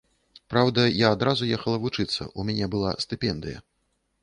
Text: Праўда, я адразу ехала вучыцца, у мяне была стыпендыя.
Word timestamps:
Праўда, 0.53 0.85
я 0.99 1.11
адразу 1.17 1.43
ехала 1.59 1.77
вучыцца, 1.85 2.29
у 2.39 2.47
мяне 2.51 2.73
была 2.75 2.97
стыпендыя. 3.09 3.57